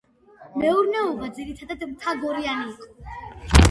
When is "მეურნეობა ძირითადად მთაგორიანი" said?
0.61-2.77